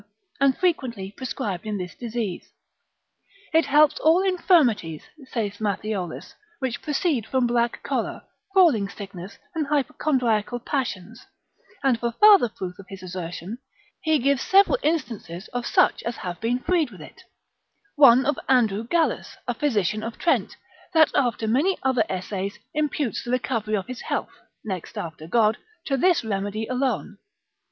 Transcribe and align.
and 0.39 0.57
frequently 0.57 1.11
prescribed 1.11 1.63
in 1.63 1.77
this 1.77 1.93
disease. 1.93 2.49
It 3.53 3.67
helps 3.67 3.99
all 3.99 4.23
infirmities, 4.23 5.03
saith 5.29 5.59
Matthiolus, 5.61 6.33
which 6.57 6.81
proceed 6.81 7.27
from 7.27 7.45
black 7.45 7.83
choler, 7.83 8.23
falling 8.55 8.89
sickness, 8.89 9.37
and 9.53 9.67
hypochondriacal 9.67 10.61
passions; 10.61 11.27
and 11.83 11.99
for 11.99 12.13
farther 12.13 12.49
proof 12.49 12.79
of 12.79 12.87
his 12.89 13.03
assertion, 13.03 13.59
he 14.01 14.17
gives 14.17 14.41
several 14.41 14.79
instances 14.81 15.49
of 15.49 15.67
such 15.67 16.01
as 16.01 16.15
have 16.15 16.41
been 16.41 16.57
freed 16.57 16.89
with 16.89 17.01
it: 17.01 17.21
one 17.95 18.25
of 18.25 18.39
Andrew 18.49 18.83
Gallus, 18.87 19.37
a 19.47 19.53
physician 19.53 20.01
of 20.01 20.17
Trent, 20.17 20.57
that 20.95 21.11
after 21.13 21.45
many 21.47 21.77
other 21.83 22.05
essays, 22.09 22.57
imputes 22.73 23.23
the 23.23 23.29
recovery 23.29 23.75
of 23.75 23.85
his 23.85 24.01
health, 24.01 24.31
next 24.65 24.97
after 24.97 25.27
God, 25.27 25.57
to 25.85 25.95
this 25.95 26.23
remedy 26.25 26.65
alone. 26.65 27.19